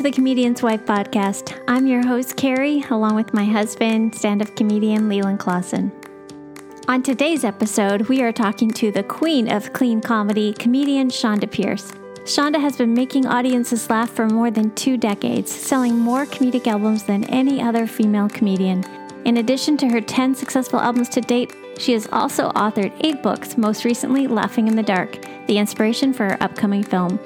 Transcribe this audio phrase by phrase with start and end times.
[0.00, 1.62] To the Comedian's Wife podcast.
[1.68, 5.92] I'm your host, Carrie, along with my husband, stand up comedian Leland Klassen.
[6.88, 11.92] On today's episode, we are talking to the queen of clean comedy, comedian Chonda Pierce.
[12.20, 17.02] Chonda has been making audiences laugh for more than two decades, selling more comedic albums
[17.02, 18.82] than any other female comedian.
[19.26, 23.58] In addition to her 10 successful albums to date, she has also authored eight books,
[23.58, 27.20] most recently, Laughing in the Dark, the inspiration for her upcoming film.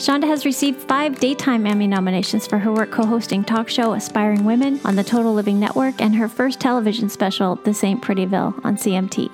[0.00, 4.46] Chonda has received five Daytime Emmy nominations for her work co hosting talk show Aspiring
[4.46, 8.78] Women on the Total Living Network and her first television special, This Ain't Prettyville, on
[8.78, 9.30] CMT.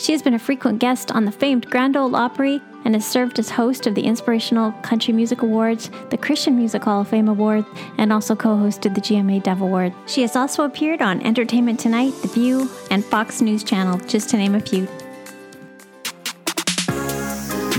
[0.00, 3.38] She has been a frequent guest on the famed Grand Ole Opry and has served
[3.38, 7.64] as host of the Inspirational Country Music Awards, the Christian Music Hall of Fame Award,
[7.96, 9.94] and also co hosted the GMA Dove Award.
[10.06, 14.36] She has also appeared on Entertainment Tonight, The View, and Fox News Channel, just to
[14.36, 14.88] name a few.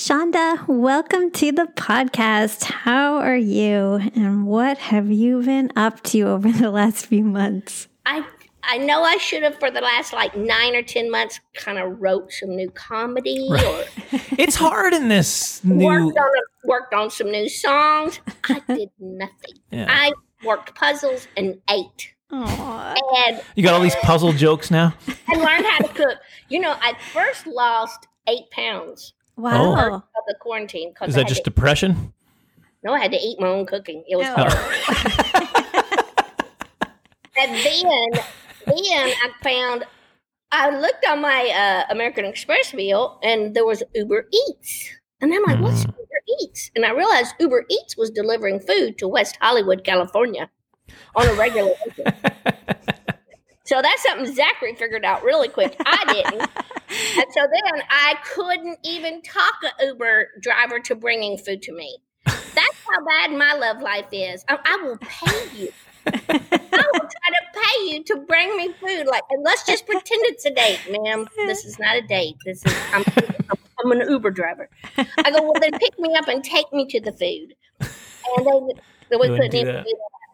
[0.00, 2.64] Chonda, welcome to the podcast.
[2.64, 4.00] How are you?
[4.14, 7.86] And what have you been up to over the last few months?
[8.06, 8.24] I
[8.62, 12.00] I know I should have for the last like nine or ten months kind of
[12.00, 13.84] wrote some new comedy or
[14.38, 15.84] It's hard in this new.
[15.84, 18.20] worked on a, worked on some new songs.
[18.48, 19.54] I did nothing.
[19.70, 19.84] Yeah.
[19.90, 20.12] I
[20.42, 22.96] worked puzzles and ate Aww.
[23.26, 24.94] and You got all these puzzle jokes now.
[25.28, 26.18] I learned how to cook.
[26.48, 29.94] You know, I first lost eight pounds Wow.
[29.96, 32.12] of the quarantine because Is that just depression?
[32.82, 34.04] no, I had to eat my own cooking.
[34.08, 34.34] It was Oh.
[34.36, 35.60] hard.
[37.36, 38.22] And then,
[38.66, 39.84] then I found,
[40.52, 41.48] I looked on my
[41.88, 44.90] uh, American Express bill and there was Uber Eats.
[45.22, 45.94] And I'm like, what's Mm.
[45.98, 46.70] Uber Eats?
[46.76, 50.50] And I realized Uber Eats was delivering food to West Hollywood, California
[51.14, 52.12] on a regular basis.
[53.64, 55.76] So that's something Zachary figured out really quick.
[55.86, 56.50] I didn't.
[56.90, 61.98] and so then I couldn't even talk a Uber driver to bringing food to me.
[62.26, 64.44] That's how bad my love life is.
[64.48, 65.72] I, I will pay you.
[66.06, 69.06] I will try to pay you to bring me food.
[69.06, 71.28] Like, and let's just pretend it's a date, ma'am.
[71.46, 72.36] This is not a date.
[72.44, 74.68] This is I'm, I'm, I'm an Uber driver.
[74.96, 77.54] I go, well, then pick me up and take me to the food.
[77.80, 78.74] And they,
[79.10, 79.86] they wouldn't couldn't even do that.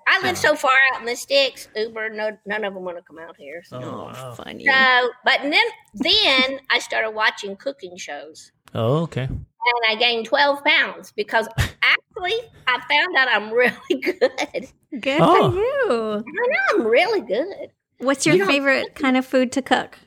[0.09, 1.69] I live so far out in the sticks.
[1.75, 3.63] Uber, no, none of them want to come out here.
[3.65, 3.81] So.
[3.83, 4.35] Oh, wow.
[4.35, 4.65] Funny.
[4.65, 9.23] So, but then then I started watching cooking shows, Oh, okay.
[9.25, 9.41] and
[9.89, 11.49] I gained twelve pounds because
[11.83, 12.35] actually
[12.67, 14.69] I found out I'm really good.
[15.01, 15.51] Good Oh.
[15.51, 16.13] for you.
[16.19, 17.71] I know I'm really good.
[17.99, 19.99] What's your You favorite kind of food to cook?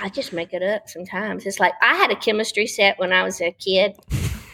[0.00, 1.44] I just make it up sometimes.
[1.44, 3.96] It's like I had a chemistry set when I was a kid.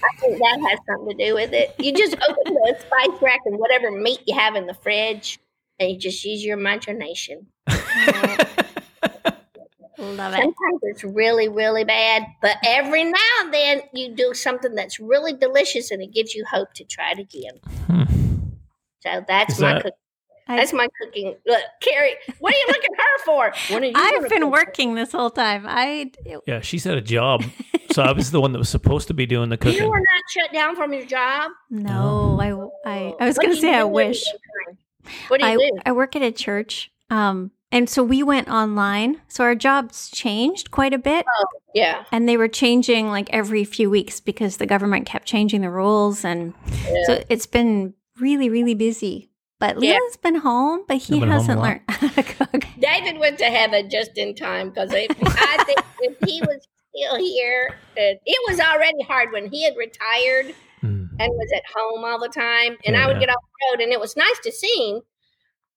[0.04, 1.74] I think that has something to do with it.
[1.78, 5.38] You just open the spice rack and whatever meat you have in the fridge,
[5.80, 7.46] and you just use your imagination.
[9.96, 10.38] Love it.
[10.42, 15.32] Sometimes it's really, really bad, but every now and then you do something that's really
[15.32, 17.60] delicious and it gives you hope to try it again.
[17.86, 18.02] Hmm.
[19.00, 19.96] So that's Is my that-
[20.46, 21.34] cook- I- that's my cooking.
[21.46, 23.52] Look, Carrie, what are you looking her for?
[23.74, 24.52] What are you I've been cook?
[24.52, 25.64] working this whole time.
[25.66, 26.10] I
[26.46, 27.42] Yeah, she's had a job.
[27.92, 29.72] So I was the one that was supposed to be doing the cooking.
[29.74, 29.90] You cooking.
[29.90, 31.50] were not shut down from your job.
[31.70, 34.22] no, I I, I was What gonna say I wish.
[35.28, 35.78] What do you I, do?
[35.86, 36.90] I work at a church.
[37.10, 39.20] Um, and so we went online.
[39.28, 41.26] So our jobs changed quite a bit.
[41.74, 45.70] Yeah, And they were changing like every few weeks because the government kept changing the
[45.70, 46.24] rules.
[46.24, 46.54] And
[47.06, 49.28] so it's been really, really busy.
[49.60, 49.94] But Yeah.
[49.94, 52.64] Leo's been home, but he You've been home a hasn't learned how to cook.
[52.78, 55.06] David went to heaven just in time because I
[55.64, 60.54] think if he was still here, uh, it was already hard when he had retired.
[60.80, 61.06] Hmm.
[61.18, 62.76] and was at home all the time.
[62.84, 65.00] And I would get off the road, and it was nice to see him.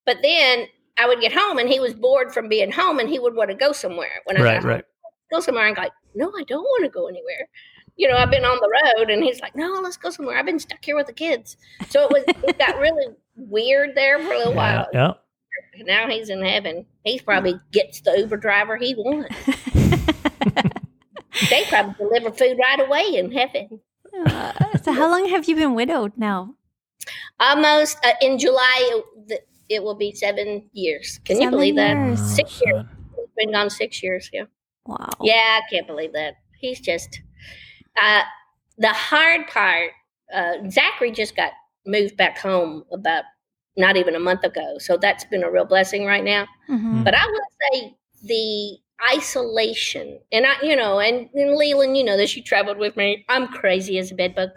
[0.06, 0.65] But then
[0.97, 3.50] I would get home, and he was bored from being home, and he would want
[3.51, 4.19] to go somewhere.
[4.25, 4.71] When I Right, got home.
[4.71, 4.85] right.
[5.31, 7.47] go somewhere, I'm like, no, I don't want to go anywhere.
[7.95, 10.38] You know, I've been on the road, and he's like, no, let's go somewhere.
[10.38, 11.56] I've been stuck here with the kids,
[11.89, 13.06] so it was it got really
[13.38, 14.94] weird there for a little Yeah, while.
[14.94, 15.13] yeah.
[15.86, 16.86] Now he's in heaven.
[17.04, 19.34] He probably gets the Uber driver he wants.
[21.50, 23.80] they probably deliver food right away in heaven.
[24.25, 26.56] Uh, so how long have you been widowed now?
[27.39, 31.19] Almost uh, in July, it, it will be seven years.
[31.25, 31.95] Can you Seven believe that?
[31.95, 32.19] years.
[32.22, 32.86] Oh, Six years.
[33.18, 34.30] It's been gone six years.
[34.34, 34.45] Yeah.
[34.86, 35.10] Wow.
[35.22, 36.36] Yeah, I can't believe that.
[36.60, 37.22] He's just.
[38.01, 38.22] Uh,
[38.78, 39.92] the hard part.
[40.34, 41.51] Uh, Zachary just got
[41.88, 43.24] moved back home about
[43.78, 44.78] not even a month ago.
[44.80, 46.48] So that's been a real blessing right now.
[46.69, 47.04] Mhm.
[47.04, 48.78] But I will say the
[49.16, 53.24] isolation, and I, you know, and, and Leland, you know this, you traveled with me.
[53.30, 54.50] I'm crazy as a bedbug,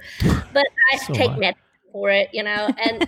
[0.53, 1.63] but I So take am medicine
[1.93, 3.07] for it, you know, and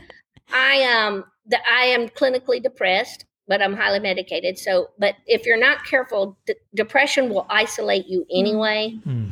[0.52, 4.58] I um the, I am clinically depressed, but I'm highly medicated.
[4.58, 9.30] So, but if you're not careful, d- depression will isolate you anyway, Hmm.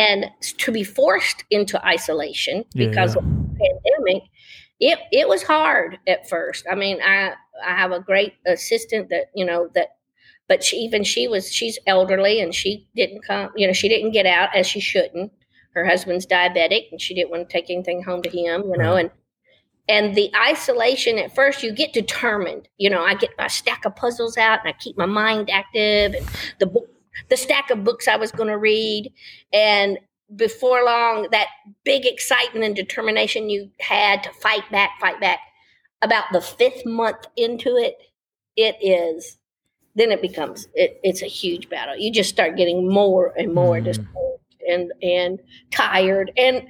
[0.00, 3.22] and to be forced into isolation Yeah, because yeah.
[3.58, 4.22] Pandemic,
[4.80, 6.66] it it was hard at first.
[6.70, 7.32] I mean, I
[7.66, 9.96] I have a great assistant that you know that,
[10.48, 13.50] but she even she was she's elderly and she didn't come.
[13.56, 15.32] You know, she didn't get out as she shouldn't.
[15.74, 18.64] Her husband's diabetic and she didn't want to take anything home to him.
[18.70, 19.00] You know, Right.
[19.00, 19.10] and
[19.88, 23.96] and the isolation at first you get determined you know i get my stack of
[23.96, 26.26] puzzles out and i keep my mind active and
[26.60, 26.88] the book
[27.30, 29.12] the stack of books i was going to read
[29.52, 29.98] and
[30.36, 31.48] before long that
[31.84, 35.38] big excitement and determination you had to fight back fight back
[36.02, 37.96] about the fifth month into it
[38.56, 39.38] it is
[39.94, 43.80] then it becomes it, it's a huge battle you just start getting more and more
[43.80, 44.08] discouraged
[44.68, 45.40] and and
[45.70, 46.66] tired and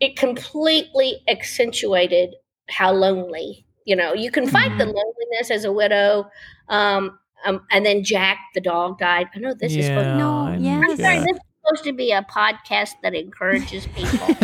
[0.00, 2.34] it completely accentuated
[2.68, 4.94] how lonely you know you can fight the Mhm.
[4.94, 6.30] loneliness as a widow
[6.68, 10.46] um, um and then jack the dog died i know this is supposed yeah, No,
[10.46, 10.82] I yes.
[10.88, 14.28] i'm sorry this is supposed to be a podcast that encourages people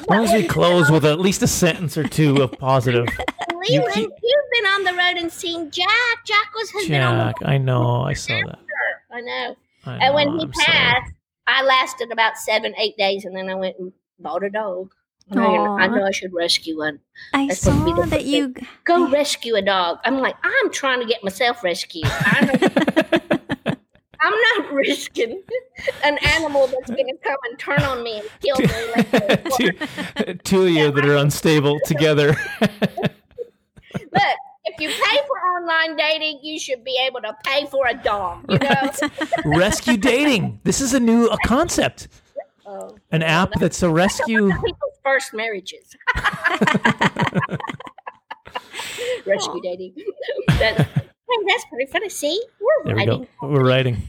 [0.00, 3.06] as long as we close with at least a sentence or two of positive.
[3.64, 5.86] You Leland, keep- you've been on the road and seen jack
[6.26, 8.58] jack was has been on the Jack, I know, I saw that.
[9.12, 10.66] i know I and when he I'm sorry.
[10.66, 11.12] passed
[11.46, 14.92] i lasted about seven eight days and then i went and bought a dog
[15.30, 16.98] I know, I know I should rescue one.
[17.34, 18.52] I That's supposed be saw the that you.
[18.84, 19.98] Go rescue a dog.
[20.04, 22.06] I'm like, I'm trying to get myself rescued.
[24.22, 25.42] I'm not, risking
[26.04, 28.68] an animal that's going to come and turn on me and kill me.
[28.94, 32.36] Like, two, two of you that are unstable together.
[32.60, 37.94] Look, if you pay for online dating, you should be able to pay for a
[37.94, 38.44] dog.
[38.48, 38.90] You know.
[39.44, 40.60] rescue dating.
[40.64, 42.08] This is a new a concept.
[42.66, 44.48] Oh, An app that's a rescue.
[44.52, 45.96] people's first marriages.
[49.26, 49.94] rescue dating.
[50.48, 51.02] That- oh,
[51.48, 52.08] that's pretty funny.
[52.08, 53.26] See, we're There we writing.
[53.40, 53.48] go.
[53.48, 54.02] We're writing.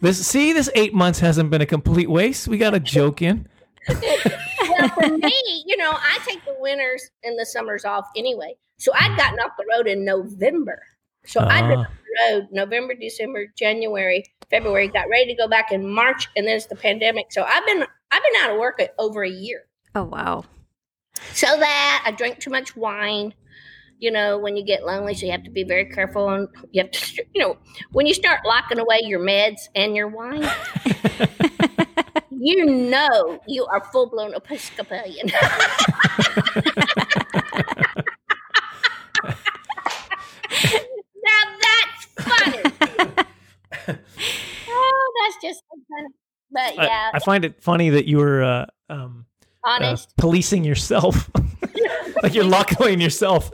[0.00, 2.46] This see, this eight months hasn't been a complete waste.
[2.46, 3.48] We got a joke in.
[3.88, 5.34] well, for me,
[5.66, 8.54] you know, I take the winters and the summers off anyway.
[8.78, 10.80] So I'd gotten off the road in November.
[11.26, 11.82] So I'd been Ah.
[11.82, 16.46] off the road November, December, January, February, got ready to go back in March, and
[16.46, 17.26] then it's the pandemic.
[17.32, 17.82] So I've been
[18.12, 19.64] I've been out of work over a year.
[19.96, 20.44] Oh wow.
[21.32, 23.34] So that I drank too much wine.
[23.98, 26.28] You know, when you get lonely, so you have to be very careful.
[26.28, 27.56] And you have to, you know,
[27.92, 30.48] when you start locking away your meds and your wine,
[32.30, 35.26] you know you are full blown Episcopalian.
[35.26, 35.42] now
[41.60, 42.62] that's funny.
[44.68, 46.08] oh, that's just so funny.
[46.50, 49.26] But yeah, I, I find it funny that you were uh, um,
[49.64, 51.30] uh, policing yourself.
[52.22, 53.50] like you're locking yourself.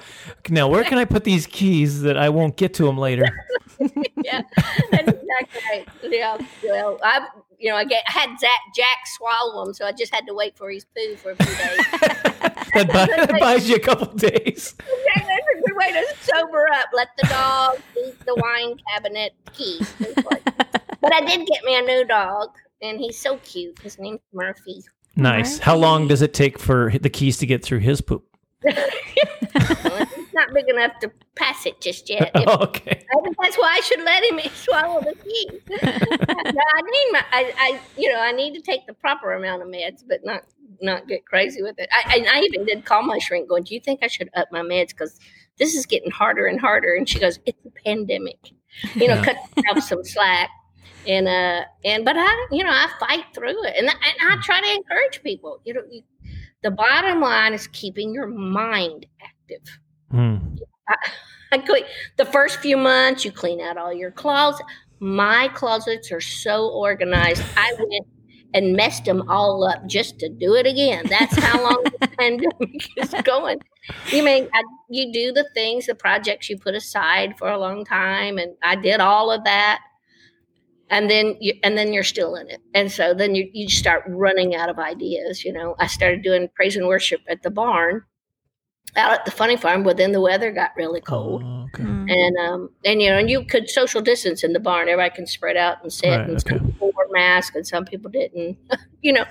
[0.51, 3.25] Now, where can I put these keys that I won't get to them later?
[4.23, 4.43] yeah,
[4.91, 5.89] that's exactly right.
[6.03, 7.27] Yeah, well, I,
[7.59, 10.35] you know, I get I had Zach, Jack swallow them, so I just had to
[10.35, 11.87] wait for his poo for a few days.
[12.75, 14.75] that, buy, that buys you a couple days.
[14.81, 16.89] Okay, that's a good way to sober up.
[16.93, 19.95] Let the dog eat the wine cabinet keys.
[19.99, 22.51] But I did get me a new dog,
[22.83, 23.79] and he's so cute.
[23.81, 24.83] His name's Murphy.
[25.17, 25.59] Nice.
[25.59, 28.27] How long does it take for the keys to get through his poop?
[30.17, 32.31] He's not big enough to pass it just yet.
[32.55, 33.05] Okay.
[33.17, 35.61] I think that's why I should let him swallow the keys.
[35.69, 39.63] No, I need my, I, I, you know, I need to take the proper amount
[39.63, 40.43] of meds, but not,
[40.81, 41.89] not get crazy with it.
[41.93, 44.49] I, I, I even did call my shrink, going, "Do you think I should up
[44.51, 45.19] my meds because
[45.59, 48.39] this is getting harder and harder?" And she goes, "It's a pandemic,
[48.95, 49.25] you know, Yeah.
[49.25, 50.51] cut yourself some slack."
[51.07, 54.37] And uh, and but I, you know, I fight through it, and I, and I
[54.43, 55.61] try to encourage people.
[55.65, 56.03] You know, you,
[56.65, 59.79] the bottom line is keeping your mind active.
[60.11, 60.39] Hmm.
[61.53, 61.85] I clean
[62.17, 63.25] the first few months.
[63.25, 64.65] You clean out all your closets.
[64.99, 67.45] My closets are so organized.
[67.57, 68.07] I went
[68.55, 71.05] and messed them all up just to do it again.
[71.09, 73.61] That's how long the pandemic is going.
[74.11, 77.85] You mean I, you do the things, the projects you put aside for a long
[77.85, 79.81] time, and I did all of that.
[80.95, 84.05] And then you, and then you're still in it, and so then you you start
[84.07, 85.45] running out of ideas.
[85.45, 88.03] You know, I started doing praise and worship at the barn,
[88.97, 89.83] out at the funny farm.
[89.83, 91.83] But then the weather got really cold, Oh, okay.
[91.83, 92.11] Mm.
[92.11, 95.27] and um and you know and you could social distance in the barn everybody can
[95.27, 96.67] spread out and sit Right, and some okay.
[96.67, 98.57] people wore masks and some people didn't
[99.03, 99.25] you know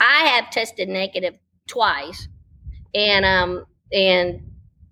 [0.00, 2.28] i have tested negative twice
[2.94, 4.42] and um and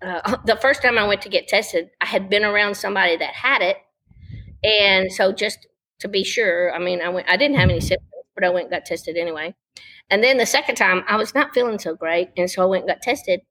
[0.01, 3.33] uh, the first time I went to get tested, I had been around somebody that
[3.33, 3.77] had it,
[4.63, 5.67] and so just
[5.99, 7.27] to be sure, I mean, I went.
[7.29, 9.55] I didn't have any symptoms, but I went and got tested anyway.
[10.09, 12.83] And then the second time, I was not feeling so great, and so I went
[12.83, 13.41] and got tested,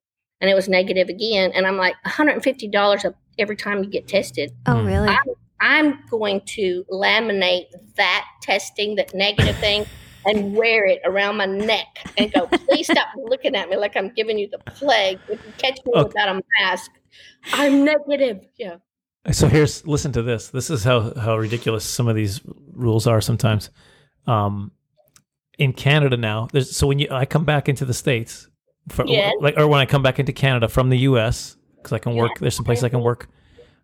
[0.41, 1.53] and it was negative again.
[1.55, 3.05] And I'm like, 150 dollars
[3.39, 4.53] every time you get tested.
[4.67, 4.87] Oh, hmm.
[4.87, 5.09] really?
[5.09, 5.19] I,
[5.61, 9.87] I'm going to laminate that testing, that negative thing,
[10.27, 11.87] and wear it around my neck
[12.19, 15.19] and go, please stop looking at me like I'm giving you the plague.
[15.29, 16.09] If you catch me Okay.
[16.09, 16.91] without a mask,
[17.53, 18.41] I'm negative.
[18.59, 18.77] Yeah.
[19.33, 20.49] So here's listen to this.
[20.49, 22.41] This is how how ridiculous some of these
[22.73, 23.71] rules are sometimes.
[24.27, 24.71] Um,
[25.59, 28.49] in Canada now, there's so when you I come back into the states,
[28.89, 29.35] for, Yes.
[29.41, 31.57] like or when I come back into Canada from the U.S.
[31.77, 32.39] because I can work.
[32.39, 33.29] There's some place I can work.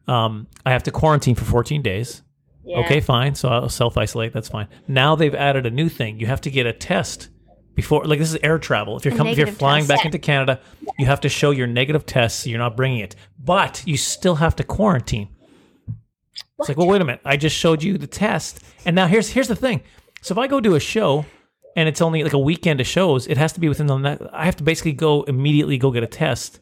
[0.06, 2.22] Um, I have to quarantine for 14 days.
[2.64, 2.78] yeah.
[2.80, 3.34] Okay, fine.
[3.34, 4.32] So I'll self isolate.
[4.32, 4.68] That's fine.
[4.86, 6.20] Now they've added a new thing.
[6.20, 7.28] You have to get a test
[7.74, 8.04] before.
[8.04, 8.96] Like this is air travel.
[8.96, 9.88] If you're coming, if you're flying test.
[9.98, 10.60] back into Canada,
[10.98, 12.40] you have to show your negative test.
[12.40, 15.28] So you're not bringing it, but you still have to quarantine.
[16.58, 17.20] It's like, well, wait a minute.
[17.24, 19.82] I just showed you the test, and now here's here's the thing.
[20.20, 21.24] So if I go do a show
[21.76, 24.30] and it's only like a weekend of shows, it has to be within the.
[24.32, 26.60] I have to basically go immediately go get a test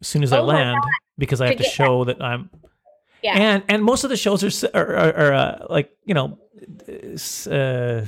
[0.00, 0.78] as soon as I Oh my land
[1.18, 1.70] because I have to that.
[1.72, 2.48] show that I'm
[3.22, 3.34] Yeah.
[3.36, 6.38] and and most of the shows are are, are, are uh, like you know
[7.50, 8.06] uh,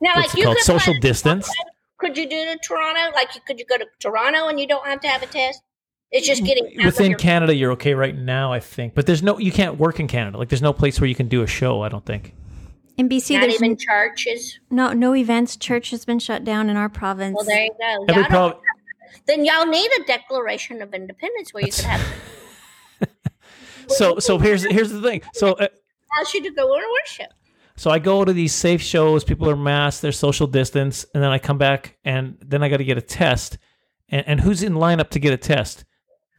[0.00, 1.50] now, what's like you called could social fly- distance.
[1.98, 3.12] Could you do to Toronto?
[3.14, 5.60] Like, you, could you go to Toronto and you don't have to have a test?
[6.10, 8.94] It's just getting out Within your- Canada, you're okay right now, I think.
[8.94, 10.38] But there's no you can't work in Canada.
[10.38, 11.82] Like there's no place where you can do a show.
[11.82, 12.34] I don't think.
[12.96, 14.58] In BC, not there's even churches.
[14.70, 15.56] no no events.
[15.56, 17.34] Church has been shut down in our province.
[17.36, 18.04] Well, there you go.
[18.08, 18.62] Every Y'all don't- prob-
[19.26, 22.00] then y'all need a Declaration of Independence where you could have
[23.88, 25.20] so so here's here's the thing.
[25.34, 25.66] So uh,
[26.16, 27.32] allows you to go and worship.
[27.78, 29.22] So I go to these safe shows.
[29.22, 30.02] People are masked.
[30.02, 33.02] They're social distance, and then I come back, and then I got to get a
[33.02, 33.56] test.
[34.08, 35.84] And, and who's in lineup to get a test?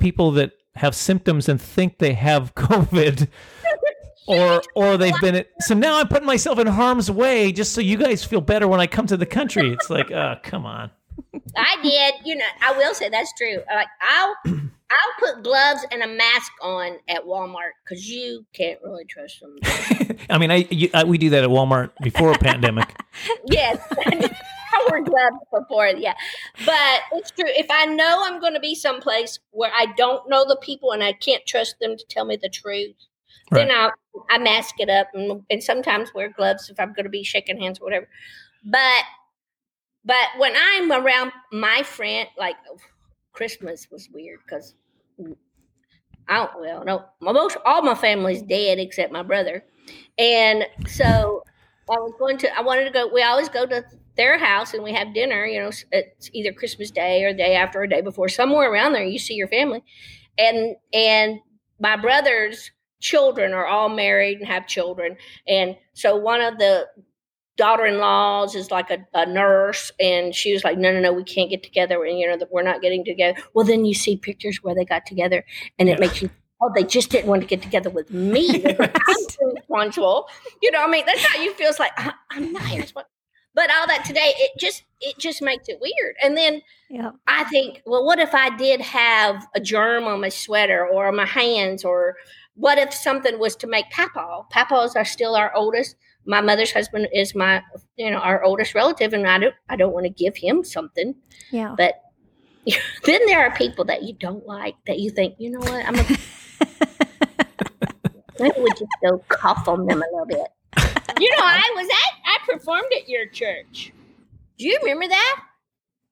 [0.02, 3.30] People that have symptoms and think they have COVID.
[4.28, 7.82] or or they've been it so now I'm putting myself in harm's way just so
[7.82, 9.72] you guys feel better when I come to the country.
[9.72, 10.92] It's like, uh, come on.
[11.56, 12.16] I did.
[12.26, 13.58] You know, I will say that's true.
[13.74, 14.36] Like I'll
[14.92, 19.58] I'll put gloves and a mask on at Walmart because you can't really trust them.
[20.30, 22.96] I mean, I, you, I we do that at Walmart before a pandemic.
[23.46, 25.88] yes, I wore gloves before.
[25.90, 26.16] Yeah,
[26.66, 27.46] but it's true.
[27.48, 31.04] If I know I'm going to be someplace where I don't know the people and
[31.04, 32.96] I can't trust them to tell me the truth,
[33.52, 33.92] then I
[34.32, 37.60] I mask it up and, and sometimes wear gloves if I'm going to be shaking
[37.60, 38.08] hands or whatever.
[38.64, 39.04] But
[40.10, 42.56] but when I'm around my friend, like
[43.32, 44.74] Christmas was weird because
[46.28, 49.64] I don't well no my most all my family's dead except my brother,
[50.18, 51.44] and so
[51.92, 53.08] I was going to I wanted to go.
[53.14, 53.86] We always go to
[54.18, 55.46] their house and we have dinner.
[55.46, 59.04] You know, it's either Christmas Day or day after or day before, somewhere around there.
[59.04, 59.84] You see your family,
[60.40, 61.40] and and
[61.80, 66.88] my brother's children are all married and have children, and so one of the
[67.60, 71.50] daughter-in-laws is like a, a nurse and she was like no no no we can't
[71.50, 72.04] get together.
[72.04, 73.38] And you know that we're not getting together.
[73.54, 75.46] Well then you see pictures where they got together
[75.78, 76.00] and it Yeah.
[76.00, 76.30] makes you
[76.62, 78.66] oh they just didn't want to get together with me.
[78.80, 80.28] I'm responsible.
[80.62, 81.70] You know i mean that's how you feel.
[81.70, 83.10] It's like I, i'm not responsible
[83.56, 86.16] but all that today it just it just makes it weird.
[86.24, 87.12] And then Yeah.
[87.28, 91.16] I think, well, what if I did have a germ on my sweater or on
[91.16, 92.16] my hands, or
[92.56, 94.44] what if something was to make papaw?
[94.52, 95.96] Papaws are still our oldest.
[96.26, 97.62] My mother's husband is my,
[97.98, 101.16] you know, our oldest relative, and I don't, I don't want to give him something.
[101.52, 101.74] Yeah.
[101.78, 101.96] But
[103.06, 105.96] then there are people that you don't like that you think, you know what, I'm
[105.96, 106.18] gonna,
[108.40, 110.48] maybe we just go cough on them a little bit.
[111.20, 113.92] You know, I was at, I performed at your church.
[114.58, 115.44] Do you remember that?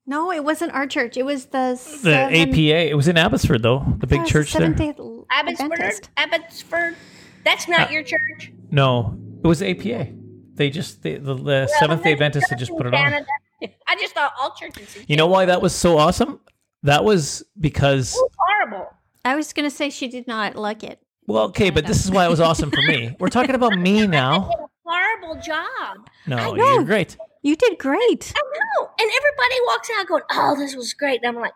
[0.06, 1.16] No, it wasn't our church.
[1.16, 2.88] It was the The APA.
[2.90, 4.74] It was in Abbotsford though, the big church there.
[5.30, 6.96] Abbotsford, Abbotsford.
[7.44, 8.52] That's not Uh, your church.
[8.70, 10.08] No, it was APA.
[10.54, 13.24] They just they, the, the Seventh Day Adventists had just put it on.
[13.86, 14.96] I just thought all churches.
[14.96, 16.40] in You know why that was so awesome?
[16.82, 18.94] That was because Canada were horrible.
[19.24, 21.00] I was going to say she did not like it.
[21.26, 23.14] well, okay, but this is why it was awesome for me.
[23.20, 24.50] We're talking about me now.
[24.50, 26.08] Did a horrible job.
[26.26, 26.64] No, know.
[26.74, 27.16] you're great.
[27.42, 28.32] You did great.
[28.36, 31.52] I know, and everybody walks out going, "Oh, this was great." And I'm like,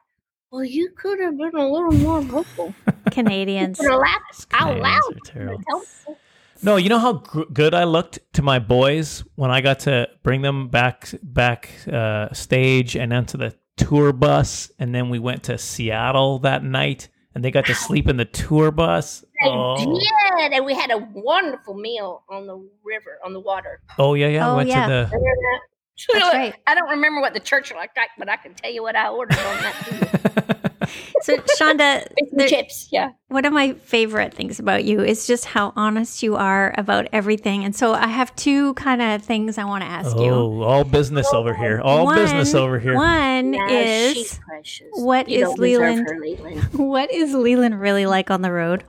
[0.50, 2.74] "Well, you could have been a little more vocal.
[3.10, 3.78] Canadians.
[3.78, 6.16] Could have laughed out Canadians loud.
[6.62, 6.72] Are terrible.
[6.72, 6.72] Helpful.
[6.72, 10.08] No, you know how gr- good I looked to my boys when I got to
[10.22, 15.44] bring them back back uh, stage and onto the tour bus, and then we went
[15.44, 19.22] to Seattle that night, and they got to sleep in the tour bus.
[19.42, 23.80] They Oh, did, and we had a wonderful meal on the river, on the water.
[23.98, 24.50] oh yeah, yeah.
[24.52, 24.86] Oh, went yeah.
[24.86, 25.10] to the
[26.12, 26.54] That's right.
[26.66, 29.08] I don't remember what the church looked like, but I can tell you what I
[29.08, 30.58] ordered on that.
[30.92, 31.22] food.
[31.22, 32.88] So Chonda, Fish there- chips.
[32.90, 33.10] Yeah.
[33.28, 37.64] one of my favorite things about you is just how honest you are about everything.
[37.64, 40.30] And so I have two kind of things I want to ask you.
[40.30, 41.80] Oh, all business over here.
[41.80, 42.94] All One- business over here.
[42.94, 44.88] One No, is she's precious.
[44.92, 46.62] what you is Leland- her, Leland?
[46.74, 48.84] what is Leland really like on the road?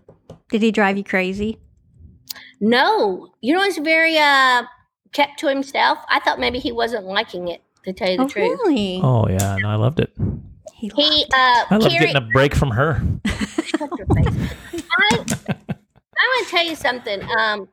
[0.50, 1.58] Did he drive you crazy?
[2.60, 4.64] No, you know he's very uh
[5.12, 6.00] kept to himself.
[6.10, 7.62] I thought maybe he wasn't liking it.
[7.84, 9.02] To tell you the oh, truth, really?
[9.04, 10.14] Oh yeah, no, I loved it.
[10.84, 13.02] He he uh I love Carrie, getting a break from her.
[13.26, 14.84] shut your face.
[15.00, 17.22] I, I'm gonna tell you something.
[17.40, 17.70] Um,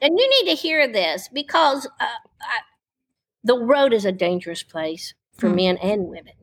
[0.00, 2.04] and you need to hear this because uh,
[2.40, 2.60] I,
[3.42, 5.56] the road is a dangerous place for Hmm.
[5.56, 6.34] men and women.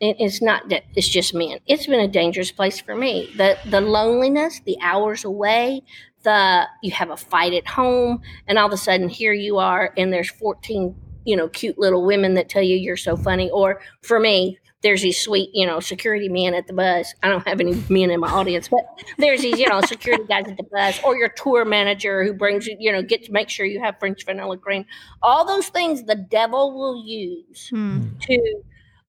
[0.00, 1.60] It, it's not that it's just men.
[1.66, 3.30] It's been a dangerous place for me.
[3.36, 5.82] The the loneliness, the hours away,
[6.24, 9.94] the you have a fight at home, and all of a sudden here you are,
[9.96, 10.96] and there's 14
[11.26, 13.48] you know cute little women that tell you you're so funny.
[13.50, 17.14] Or for me, there's these sweet you know security men at the bus.
[17.22, 18.80] I don't have any men in my audience, but
[19.18, 22.66] there's these you know security guys at the bus, or your tour manager who brings
[22.66, 24.84] you you know get to make sure you have French vanilla cream.
[25.22, 28.08] All those things the devil will use Hmm.
[28.22, 28.62] to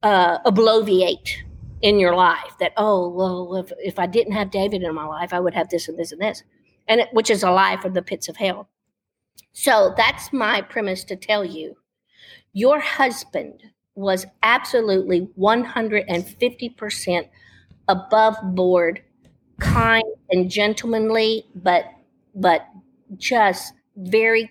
[0.03, 1.43] uh, obloviate
[1.81, 5.33] in your life that oh well if, if i didn't have david in my life
[5.33, 6.43] i would have this and this and this
[6.87, 8.69] and it, which is a lie from the pits of hell
[9.51, 11.75] so that's my premise to tell you
[12.53, 13.63] your husband
[13.95, 17.27] was absolutely 150%
[17.87, 19.01] above board
[19.59, 21.85] kind and gentlemanly but
[22.33, 22.67] but
[23.17, 24.49] just very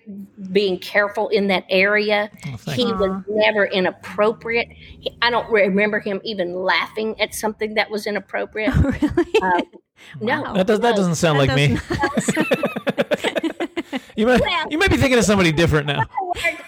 [0.51, 2.95] being careful in that area Oh, he you.
[2.95, 4.67] was never inappropriate.
[4.69, 8.73] He, I don't remember him even laughing at something that was inappropriate.
[8.75, 9.33] really?
[9.41, 9.61] Uh,
[10.21, 11.77] no, That does, that doesn't sound That like me.
[14.15, 16.03] you might Well- you might be thinking of somebody different now.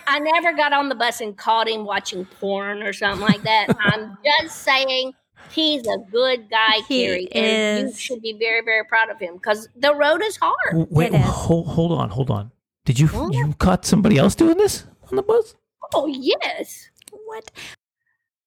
[0.08, 3.68] I never got on the bus and caught him watching porn or something like that.
[3.80, 5.14] I'm just saying
[5.52, 9.36] he's a good guy, He Carrie, and you should be very, very proud of him
[9.36, 10.88] because the road is hard.
[10.90, 11.26] Wait, It is.
[11.26, 12.52] hold, hold on, hold on.
[12.86, 13.34] Did you What?
[13.34, 15.56] you caught somebody else doing this on the bus?
[15.94, 16.90] Oh yes.
[17.26, 17.50] what?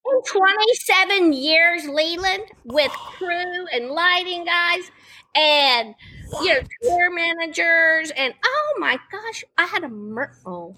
[0.09, 4.89] In 27 years, Leland, with crew and lighting guys
[5.35, 5.95] and
[6.41, 10.75] you know tour managers and oh my gosh, I had a mer- oh,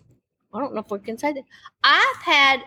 [0.54, 1.44] I don't know if we can say that.
[1.84, 2.62] I've had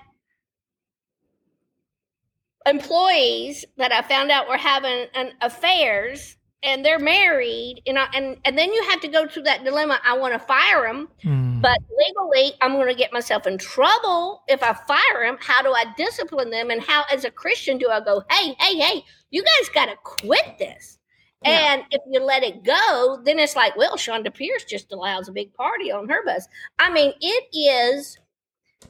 [2.66, 8.36] employees that I found out were having an affairs and they're married, and I, and
[8.44, 9.98] and then you have to go through that dilemma.
[10.04, 11.60] I want to fire them, Hmm.
[11.60, 15.38] but legally, I'm going to get myself in trouble if I fire them.
[15.40, 16.70] How do I discipline them?
[16.70, 19.96] And how, as a Christian, do I go, hey, hey, hey, you guys got to
[20.04, 20.98] quit this?
[21.44, 21.74] Yeah.
[21.74, 25.32] And if you let it go, then it's like, well, Chonda Pierce just allows a
[25.32, 26.46] big party on her bus.
[26.78, 28.18] I mean, it is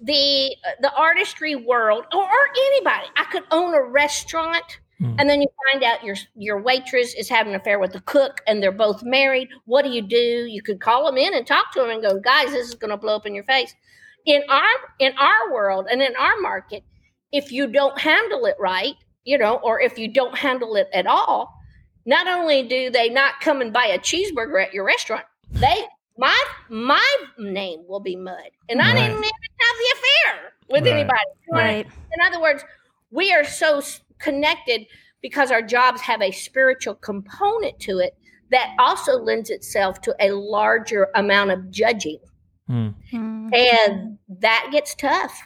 [0.00, 3.06] the the artistry world, or, or anybody.
[3.16, 4.64] I could own a restaurant,
[4.98, 5.16] Hmm.
[5.18, 8.40] and then you find out your your waitress is having an affair with the cook,
[8.46, 9.48] and they're both married.
[9.64, 10.16] What do you do?
[10.16, 12.90] You could call them in and talk to them and go, guys, this is going
[12.90, 13.74] to blow up in your face.
[14.26, 16.84] In our in our world and in our market,
[17.32, 21.06] if you don't handle it right, you know, or if you don't handle it at
[21.06, 21.52] all,
[22.04, 25.84] not only do they not come and buy a cheeseburger at your restaurant, they
[26.18, 26.38] my
[26.68, 30.92] my name will be mud, and I didn't even have the affair with Right.
[30.94, 31.20] anybody.
[31.46, 31.86] You know what I Right.
[31.86, 32.64] in other words,
[33.10, 33.80] we are so
[34.18, 34.86] connected
[35.20, 38.14] because our jobs have a spiritual component to it
[38.50, 42.18] that also lends itself to a larger amount of judging.
[42.66, 42.90] Hmm.
[43.12, 45.42] And that gets tough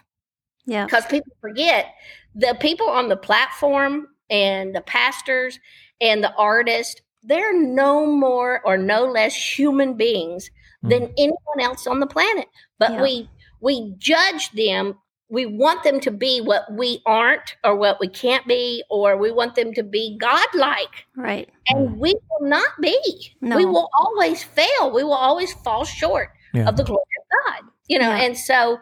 [0.64, 0.84] Yeah.
[0.86, 1.94] because people forget
[2.34, 5.58] the people on the platform and the pastors
[6.00, 10.50] and the artists, they're no more or no less human beings
[10.82, 11.12] than mm.
[11.18, 12.46] anyone else on the planet.
[12.78, 13.02] But Yeah.
[13.02, 14.98] we we judge them.
[15.28, 19.32] We want them to be what we aren't or what we can't be, or we
[19.32, 21.06] want them to be godlike.
[21.16, 21.48] Right.
[21.68, 21.96] And mm.
[21.96, 23.34] we will not be.
[23.40, 23.56] No.
[23.56, 24.92] We will always fail.
[24.92, 26.68] We will always fall short Yeah.
[26.68, 27.70] of the glory of God.
[27.88, 28.22] You know, Yeah.
[28.24, 28.78] and so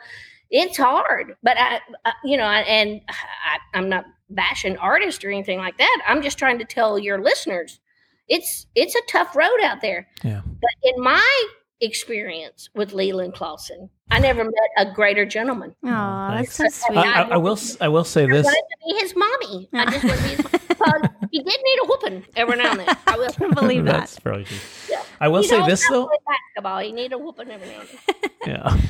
[0.56, 1.36] it's hard.
[1.42, 6.02] But I, I you know, and I, I'm not bashing artists or anything like that.
[6.06, 7.80] I'm just trying to tell your listeners,
[8.28, 10.06] it's it's a tough road out there.
[10.22, 10.42] Yeah.
[10.46, 11.46] But in my
[11.80, 15.74] experience with Leland Klassen, I never met a greater gentleman.
[15.84, 16.96] Oh, that's so I, sweet.
[16.98, 18.44] I, I will s- I will say I this.
[18.44, 19.68] wanted to be his mommy.
[19.72, 22.70] I just wanted to be his because uh, he did need a whooping every now
[22.70, 22.96] and then.
[23.06, 23.28] I will.
[23.50, 23.92] I believe that.
[24.00, 24.56] That's probably true.
[24.88, 25.02] Yeah.
[25.20, 26.06] I will You say this though.
[26.06, 26.82] play basketball.
[26.82, 28.30] You need a whooping every now and then.
[28.46, 28.80] Yeah.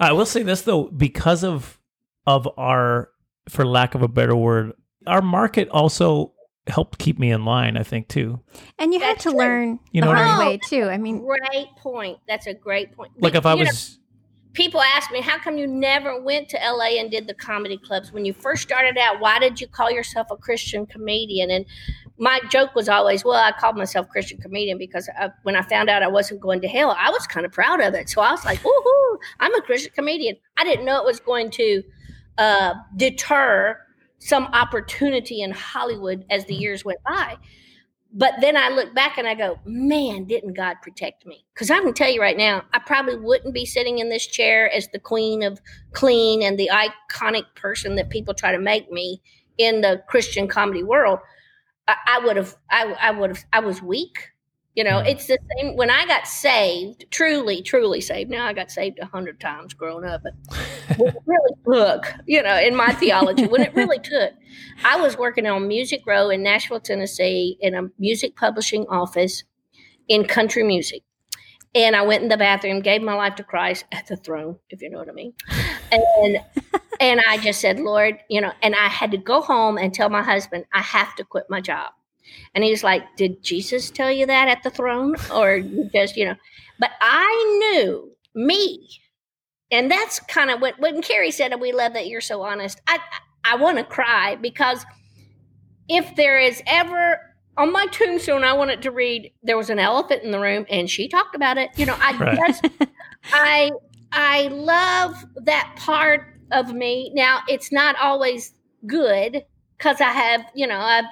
[0.00, 1.78] I will say this though, because of
[2.26, 3.10] of our,
[3.48, 4.72] for lack of a better word,
[5.06, 6.32] our market also
[6.68, 7.76] helped keep me in line.
[7.76, 8.40] I think too.
[8.78, 9.38] And you had to true.
[9.38, 10.46] learn You the know what I mean?
[10.48, 10.84] way too.
[10.84, 12.18] I mean, Great point.
[12.28, 13.12] That's a great point.
[13.18, 13.98] Like if I You know, was,
[14.52, 18.12] people ask me, how come you never went to LA and did the comedy clubs
[18.12, 19.18] when you first started out?
[19.18, 21.50] Why did you call yourself a Christian comedian?
[21.50, 21.66] And
[22.22, 25.90] my joke was always, well, I called myself Christian comedian because I, when I found
[25.90, 28.08] out I wasn't going to hell, I was kind of proud of it.
[28.08, 30.36] So I was like, woohoo, I'm a Christian comedian.
[30.56, 31.82] I didn't know it was going to
[32.38, 33.76] uh, deter
[34.20, 37.36] some opportunity in Hollywood as the years went by.
[38.12, 41.44] But then I look back and I go, man, didn't God protect me?
[41.52, 44.70] Because I can tell you right now, I probably wouldn't be sitting in this chair
[44.70, 49.20] as the queen of clean and the iconic person that people try to make me
[49.58, 51.18] in the Christian comedy world.
[52.06, 54.30] I, would have, I, I would have, I was weak.
[54.74, 55.06] You know, mm.
[55.06, 58.30] it's the same when I got saved, truly, truly saved.
[58.30, 60.32] Now I got saved a hundred times growing up, but
[60.96, 64.32] when it really took, you know, in my theology, when it really took,
[64.82, 69.44] I was working on Music Row in Nashville, Tennessee, in a music publishing office
[70.08, 71.02] in country music.
[71.74, 74.80] And I went in the bathroom, gave my life to Christ at the throne, if
[74.80, 75.34] you know what I mean.
[75.90, 76.38] And
[77.00, 80.08] and I just said, Lord, you know, and I had to go home and tell
[80.10, 81.92] my husband, I have to quit my job.
[82.54, 85.16] And he's like, Did Jesus tell you that at the throne?
[85.34, 86.36] Or you just, you know,
[86.78, 88.88] but I knew me.
[89.70, 92.80] And that's kind of what when Carrie said, and We love that you're so honest.
[92.86, 92.98] I
[93.44, 94.84] I want to cry because
[95.88, 97.18] if there is ever
[97.56, 100.88] on my tombstone, I wanted to read there was an elephant in the room and
[100.88, 101.70] she talked about it.
[101.76, 102.38] You know, I Right.
[102.48, 102.64] just
[103.32, 103.70] I
[104.12, 107.12] I love that part of me.
[107.14, 108.54] Now it's not always
[108.86, 109.44] good
[109.76, 111.04] because I have, you know, I've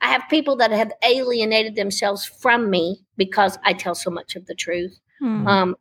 [0.00, 4.44] I have people that have alienated themselves from me because I tell so much of
[4.46, 4.98] the truth.
[5.18, 5.46] Hmm.
[5.46, 5.76] Um,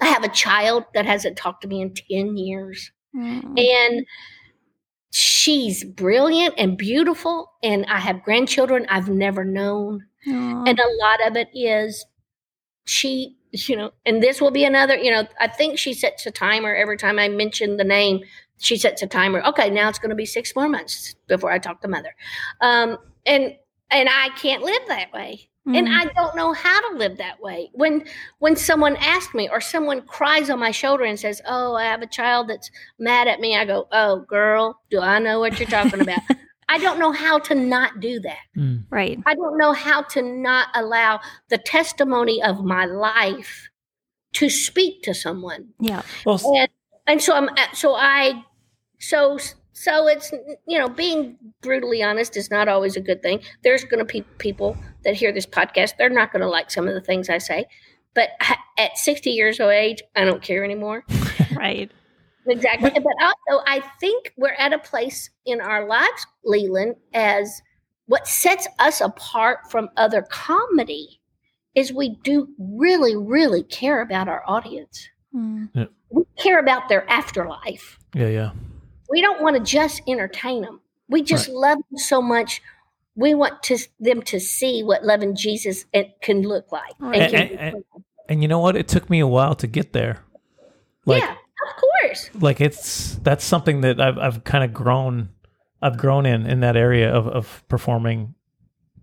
[0.00, 2.92] I have a child that hasn't talked to me in 10 years.
[3.12, 3.56] Hmm.
[3.56, 4.06] And
[5.12, 7.50] she's brilliant and beautiful.
[7.62, 10.06] And I have grandchildren I've never known.
[10.28, 10.64] Aw.
[10.64, 12.04] And a lot of it is
[12.90, 16.30] she, you know, and this will be another, you know, I think she sets a
[16.30, 18.20] timer every time I mention the name.
[18.58, 19.42] She sets a timer.
[19.46, 22.14] Okay, now it's going to be six more months before I talk to mother.
[22.60, 23.54] Um, and
[23.90, 25.48] and I can't live that way.
[25.66, 25.94] And Hmm.
[25.94, 27.70] I don't know how to live that way.
[27.74, 28.04] When
[28.38, 32.02] when someone asks me or someone cries on my shoulder and says, "Oh, I have
[32.02, 35.68] a child that's mad at me," I go, "Oh, girl, do I know what you're
[35.68, 36.20] talking about?"
[36.70, 38.38] I don't know how to not do that.
[38.56, 38.84] Mm.
[38.90, 39.18] right.
[39.26, 43.68] I don't know how to not allow the testimony of my life
[44.34, 45.70] to speak to someone.
[45.80, 46.02] Yeah.
[46.24, 46.68] Well, And
[47.08, 48.44] and so I'm so I
[49.00, 49.36] so
[49.72, 50.32] so it's
[50.66, 53.40] you know being brutally honest is not always a good thing.
[53.64, 55.96] There's going to be people that hear this podcast.
[55.98, 57.66] They're not going to like some of the things I say.
[58.14, 58.30] But
[58.78, 61.04] at 60 years of age, I don't care anymore.
[61.56, 61.90] Right.
[62.50, 62.90] Exactly.
[62.90, 67.62] But also, I think we're at a place in our lives, Leland, as
[68.06, 71.20] what sets us apart from other comedy
[71.74, 75.08] is we do really, really care about our audience.
[75.32, 75.66] Hmm.
[76.10, 77.98] We care about their afterlife.
[78.14, 78.50] yeah, yeah.
[79.08, 80.80] We don't want to just entertain them.
[81.08, 82.62] We just love them so much.
[83.16, 86.94] We want to them to see what loving Jesus it can look like.
[86.98, 87.22] Right.
[87.22, 87.84] And And- and-
[88.28, 88.76] And you know what?
[88.76, 90.18] It took me a while to get there.
[91.06, 91.76] Like, yeah, of
[92.10, 92.30] course.
[92.40, 95.30] like it's that's something that I've I've kind of grown.
[95.82, 98.34] I've grown in in that area of of performing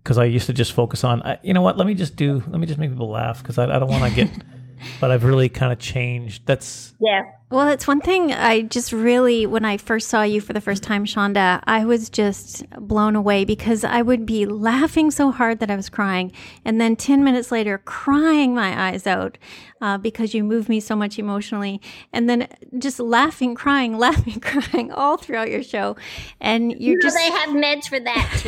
[0.02, 1.22] because I used to just focus on.
[1.22, 1.76] I, you know what?
[1.76, 2.42] Let me just do.
[2.46, 4.30] Let me just make people laugh because I, I don't want to get.
[5.00, 6.46] but I've really kind of changed.
[6.46, 7.22] That's Yeah.
[7.50, 10.82] Well, it's one thing I just really, when I first saw you for the first
[10.82, 15.70] time, Chonda, I was just blown away because I would be laughing so hard that
[15.70, 16.30] I was crying.
[16.66, 19.38] And then 10 minutes later, crying my eyes out
[19.80, 21.80] uh, because you moved me so much emotionally.
[22.12, 25.96] And then just laughing, crying, laughing, crying all throughout your show.
[26.42, 28.40] And you're You know, just, they have meds for that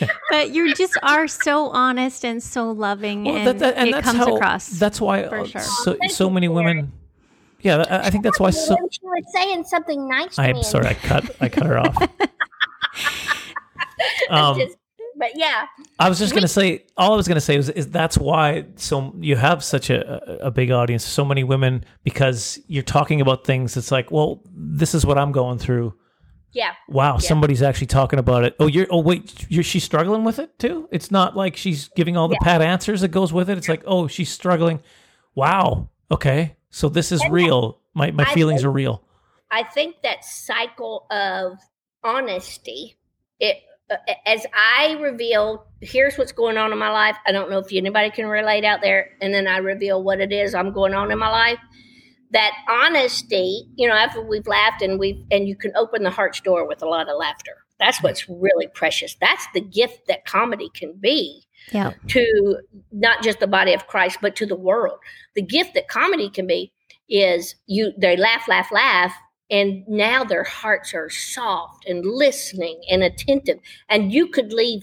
[0.00, 0.06] too.
[0.30, 3.24] but you just are so honest and so loving.
[3.24, 4.36] well, and that, that- and it comes how.
[4.36, 4.68] across.
[4.68, 5.60] That's why for uh, sure.
[5.62, 6.54] so so many Karen.
[6.64, 6.92] women.
[7.60, 8.50] Yeah, I, I think that's why.
[8.50, 11.96] So she was saying something nice to I'm sorry, I cut I cut her off.
[14.30, 14.76] Um, Just-
[15.18, 15.64] but yeah,
[15.98, 19.14] I was just gonna say, all I was gonna say was, is that's why so
[19.18, 23.78] you have such a, a big audience, so many women, because you're talking about things.
[23.78, 25.94] It's like, well, this is what I'm going through.
[26.52, 26.72] yeah.
[26.88, 28.56] Wow, somebody's actually talking about it.
[28.60, 28.86] Oh, you're.
[28.90, 29.64] Oh, wait, you're.
[29.64, 30.86] She's struggling with it too.
[30.92, 33.56] It's not like she's giving all the pat answers that goes with it.
[33.56, 34.80] It's like, oh, she's struggling.
[35.34, 35.88] Wow.
[36.10, 37.78] Okay, so this is real.
[37.94, 39.02] My my I feelings think- are real.
[39.50, 41.58] I think that cycle of
[42.04, 42.98] honesty,
[43.40, 47.16] it uh, as I reveal, here's what's going on in my life.
[47.26, 50.32] I don't know if anybody can relate out there, and then I reveal what it
[50.32, 51.60] is I'm going on in my life.
[52.32, 56.42] That honesty, you know, after we've laughed and we've and you can open the heart's
[56.42, 57.52] door with a lot of laughter.
[57.78, 59.16] That's what's really precious.
[59.18, 61.92] That's the gift that comedy can be yeah.
[62.08, 62.58] to
[62.92, 64.98] not just the body of Christ, but to the world.
[65.34, 66.72] The gift that comedy can be
[67.08, 69.14] is you they laugh, laugh, laugh,
[69.50, 73.58] and now their hearts are soft and listening and attentive.
[73.88, 74.82] And you could leave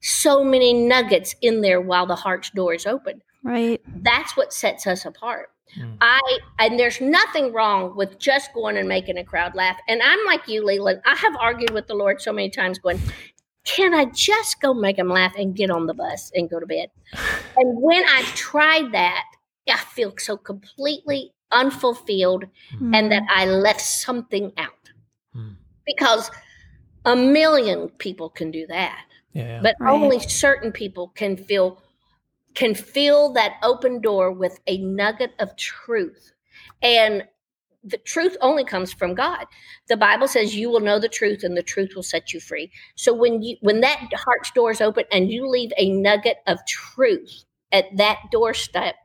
[0.00, 3.22] so many nuggets in there while the heart's door is open.
[3.42, 3.80] Right.
[3.86, 5.50] That's what sets us apart.
[5.78, 5.96] Mm.
[6.00, 9.76] I and there's nothing wrong with just going and making a crowd laugh.
[9.88, 11.00] And I'm like you, Leland.
[11.04, 13.00] I have argued with the Lord so many times, going,
[13.64, 16.66] "Can I just go make them laugh and get on the bus and go to
[16.66, 16.90] bed?"
[17.56, 19.24] and when I've tried that,
[19.68, 22.44] I feel so completely unfulfilled
[22.80, 24.90] and that I left something out
[25.32, 25.52] Hmm.
[25.86, 26.30] because
[27.04, 29.42] a million people can do that Yeah.
[29.44, 29.60] yeah.
[29.62, 29.92] but Right.
[29.94, 31.82] only certain people can feel
[32.54, 36.32] can fill that open door with a nugget of truth
[36.82, 37.26] and
[37.84, 39.46] the truth only comes from god.
[39.88, 42.70] The bible says you will know the truth and the truth will set you free.
[42.96, 46.58] So when you when that heart's door is open and you leave a nugget of
[46.66, 48.96] truth at that doorstep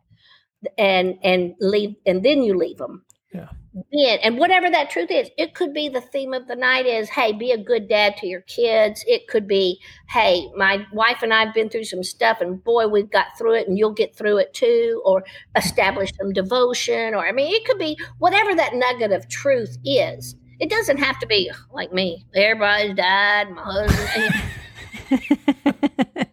[0.78, 3.50] and and leave and then you leave them Yeah.
[3.92, 7.10] Then and whatever that truth is it could be the theme of the night is
[7.10, 11.34] hey be a good dad to your kids it could be hey my wife and
[11.34, 14.38] i've been through some stuff and boy we've got through it and you'll get through
[14.38, 15.24] it too or
[15.56, 20.36] establish some devotion or i mean it could be whatever that nugget of truth is
[20.60, 24.34] it doesn't have to be like me everybody's died my husband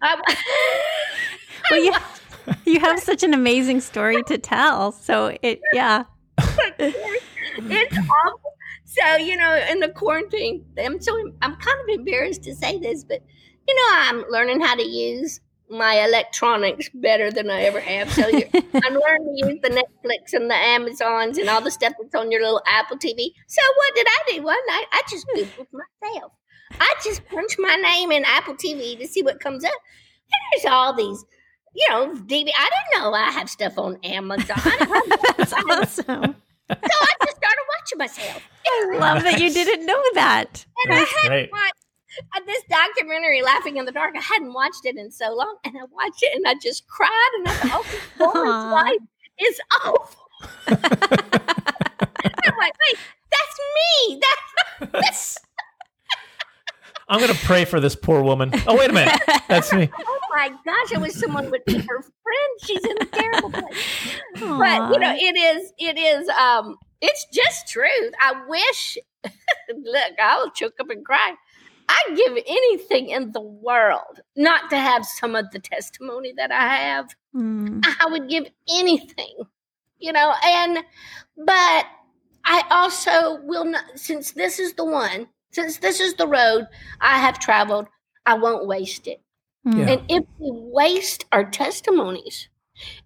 [0.02, 0.20] I,
[1.70, 1.92] well, you,
[2.64, 4.92] you have such an amazing story to tell.
[4.92, 6.04] So it, yeah.
[7.58, 8.52] It's awful.
[8.84, 13.04] So you know, in the quarantine, I'm so I'm kind of embarrassed to say this,
[13.04, 13.22] but
[13.66, 18.12] you know, I'm learning how to use my electronics better than I ever have.
[18.12, 21.94] So you're, I'm learning to use the Netflix and the Amazons and all the stuff
[22.00, 23.32] that's on your little Apple TV.
[23.48, 24.86] So what did I do one night?
[24.92, 26.32] I just googled myself.
[26.80, 29.72] I just punched my name in Apple TV to see what comes up.
[29.72, 31.24] And there's all these,
[31.74, 32.50] you know, DVD.
[32.56, 34.56] I didn't know I have stuff on Amazon.
[35.36, 36.36] That's awesome.
[36.68, 38.42] So I just started watching myself.
[38.66, 40.66] I love that you didn't know that.
[40.84, 41.52] And I hadn't great.
[41.52, 41.74] watched
[42.34, 44.14] uh, this documentary, Laughing in the Dark.
[44.16, 45.56] I hadn't watched it in so long.
[45.64, 47.30] And I watched it and I just cried.
[47.38, 48.72] And I thought, oh, this woman's Aw.
[48.72, 49.00] life
[49.40, 50.26] is awful.
[50.68, 52.98] I'm like, wait,
[53.30, 54.20] that's me.
[54.20, 55.38] That's, That's-
[57.08, 58.50] I'm gonna pray for this poor woman.
[58.66, 59.88] Oh wait a minute, that's me.
[59.98, 62.60] oh my gosh, I wish someone would be her friend.
[62.64, 63.84] She's in a terrible place.
[64.34, 68.98] but you know it is it is um it's just truth i wish
[69.74, 71.34] look i'll choke up and cry
[71.88, 76.66] i'd give anything in the world not to have some of the testimony that i
[76.68, 77.84] have Mm.
[78.00, 79.34] i would give anything
[79.98, 80.78] you know and
[81.36, 81.86] but
[82.46, 86.66] i also will not since this is the one since this is the road
[87.00, 87.86] i have traveled
[88.26, 89.20] i won't waste it
[89.66, 89.78] Mm.
[89.78, 89.90] Yeah.
[89.94, 92.48] and if we waste our testimonies,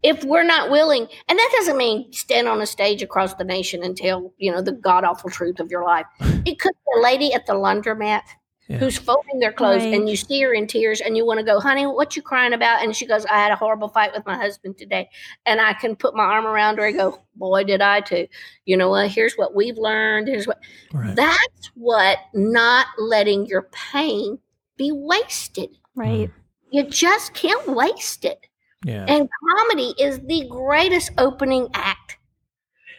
[0.03, 3.83] if we're not willing, and that doesn't mean stand on a stage across the nation
[3.83, 6.07] and tell, you know, the god awful truth of your life.
[6.21, 8.23] It could be a lady at the laundromat
[8.71, 8.79] Yeah.
[8.79, 9.95] who's folding their clothes Right.
[9.95, 12.53] and you see her in tears and you want to go, honey, what you crying
[12.53, 12.85] about?
[12.85, 15.09] And she goes, I had a horrible fight with my husband today.
[15.45, 18.29] And I can put my arm around her and go, boy, did I too.
[18.67, 19.11] You know what?
[19.11, 20.29] Here's what we've learned.
[20.29, 20.59] Here's what
[20.93, 21.17] Right.
[21.17, 24.39] that's what not letting your pain
[24.77, 25.71] be wasted.
[25.97, 26.31] Right.
[26.71, 28.47] You just can't waste it.
[28.85, 29.05] Yeah.
[29.09, 29.29] And
[29.59, 32.19] comedy is the greatest opening act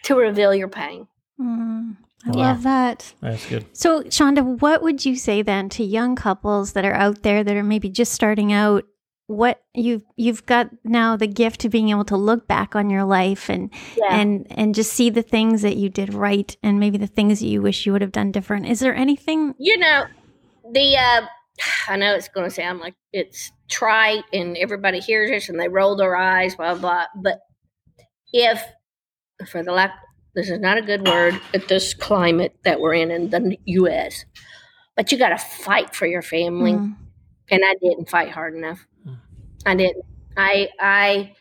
[0.03, 1.07] to reveal your pain.
[1.39, 1.95] Mm.
[2.25, 2.36] I Wow.
[2.38, 3.13] love that.
[3.21, 3.65] That's good.
[3.73, 7.55] So, Chonda, what would you say then to young couples that are out there that
[7.55, 8.86] are maybe just starting out?
[9.27, 13.05] What you've you've got now the gift of being able to look back on your
[13.05, 14.17] life and Yeah.
[14.19, 17.47] and and just see the things that you did right and maybe the things that
[17.47, 18.65] you wish you would have done different.
[18.67, 19.55] Is there anything?
[19.57, 20.03] you know,
[20.73, 21.21] the uh
[21.88, 25.95] I know it's gonna sound like it's trite and everybody hears this and they roll
[25.95, 27.05] their eyes, blah blah.
[27.15, 27.39] But
[28.34, 28.62] if
[29.47, 29.91] for the lack
[30.36, 34.26] this is not a good word at this climate that we're in in the US.
[34.96, 36.74] But you gotta fight for your family.
[36.74, 36.96] Mm.
[37.50, 38.86] and I didn't fight hard enough.
[39.04, 39.13] Hmm.
[39.65, 40.06] I didn't.
[40.38, 41.36] I I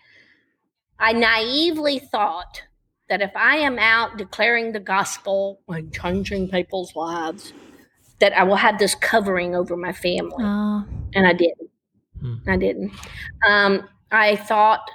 [0.98, 2.62] I naively thought
[3.08, 7.52] that if I am out declaring the gospel and changing people's lives,
[8.20, 11.70] that I will have this covering over my family, Oh, and I didn't.
[12.20, 12.34] Hmm.
[12.48, 12.92] I didn't.
[13.48, 14.88] Um, I thought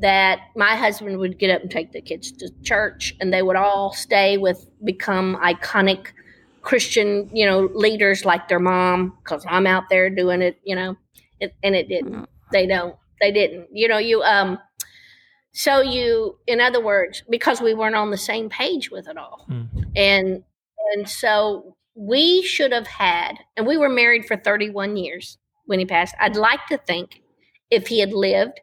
[0.00, 3.56] that my husband would get up and take the kids to church, and they would
[3.56, 6.08] all stay with become iconic
[6.62, 10.96] Christian, you know, leaders like their mom, because I'm out there doing it, you know,
[11.40, 12.28] it, and it didn't.
[12.52, 12.96] They don't.
[13.20, 13.68] They didn't.
[13.72, 14.58] You know, you um.
[15.52, 19.46] So you, in other words, because we weren't on the same page with it all,
[19.48, 19.62] Hmm.
[19.96, 20.44] and
[20.92, 25.86] and so we should have had, and we were married for 31 years when he
[25.86, 26.14] passed.
[26.20, 27.22] I'd like to think
[27.70, 28.60] if he had lived,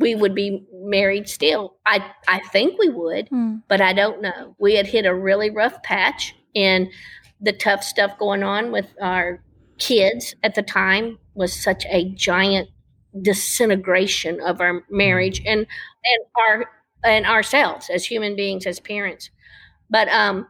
[0.00, 1.76] we would be married still.
[1.86, 3.62] I I think we would, Mm.
[3.68, 4.56] but I don't know.
[4.58, 6.88] We had hit a really rough patch, and
[7.40, 9.42] the tough stuff going on with our
[9.78, 12.68] kids at the time was such a giant
[13.22, 16.66] disintegration of our marriage and and our
[17.04, 19.30] and ourselves as human beings as parents.
[19.90, 20.46] But um,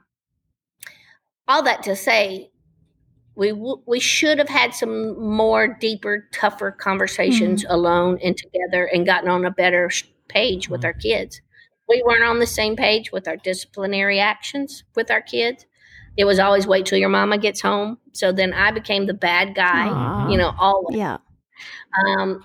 [1.48, 2.50] all that to say,
[3.37, 9.05] we w- we should have had some more deeper, tougher conversations alone and together, and
[9.07, 9.90] gotten on a better
[10.29, 10.85] page with Mhm.
[10.85, 11.40] our kids.
[11.88, 15.66] We weren't on the same page with our disciplinary actions with our kids.
[16.16, 17.99] It was always wait till your mama gets home.
[18.12, 20.29] So then I became the bad guy, Aw.
[20.31, 20.97] you know, always.
[20.97, 21.18] Yeah.
[22.18, 22.44] Um,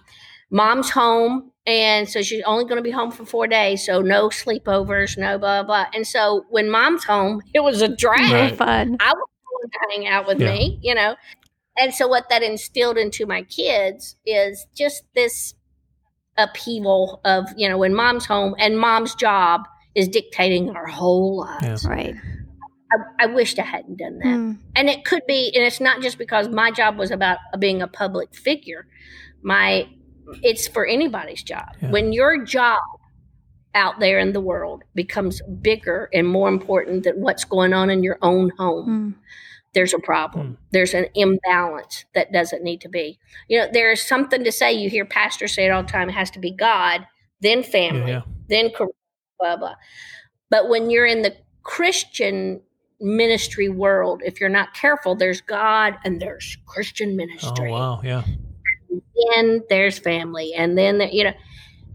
[0.52, 3.86] mom's home, and so she's only going to be home for four days.
[3.86, 5.86] So no sleepovers, no blah blah.
[5.94, 8.32] And so when mom's home, it was a drag.
[8.32, 8.56] Right.
[8.58, 8.98] Fun.
[9.00, 9.29] I was
[9.62, 10.52] to hang out with Yeah.
[10.54, 11.16] me, you know.
[11.78, 15.54] And so what that instilled into my kids is just this
[16.38, 19.62] upheaval of, you know, when mom's home and mom's job
[19.96, 21.86] is dictating our whole lives.
[21.86, 22.16] Right.
[22.92, 24.26] I, I wished I hadn't done that.
[24.28, 24.58] Mm.
[24.76, 27.88] And it could be, and it's not just because my job was about being a
[27.88, 28.88] public figure.
[29.42, 29.88] My,
[30.44, 31.70] it's for anybody's job.
[31.82, 31.92] Yeah.
[31.92, 32.80] When your job
[33.76, 38.04] out there in the world becomes bigger and more important than what's going on in
[38.04, 39.26] your own home, Mm.
[39.74, 40.58] There's a problem.
[40.72, 43.20] There's an imbalance that doesn't need to be.
[43.48, 44.74] You know, there's something to say.
[44.74, 46.10] You hear pastors say it all the time.
[46.10, 47.06] It has to be God,
[47.42, 48.22] then family, yeah.
[48.48, 48.90] then career,
[49.40, 49.76] blah blah.
[50.50, 52.62] But when you're in the Christian
[53.00, 57.70] ministry world, if you're not careful, there's God and there's Christian ministry.
[57.70, 58.24] Oh wow, yeah.
[59.38, 61.34] and there's family, and then there, you know,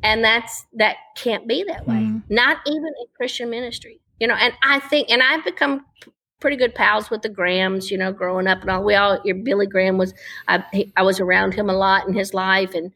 [0.03, 1.97] and that's that can't be that way.
[1.97, 2.23] Mm.
[2.29, 4.35] Not even in Christian ministry, you know.
[4.35, 6.13] And I think, and I've become p-
[6.45, 8.85] pretty good pals with the Grahams, you know, growing up and all.
[8.85, 10.13] We all, your Billy Graham was,
[10.47, 12.93] I, he, I was around him a lot in his life, and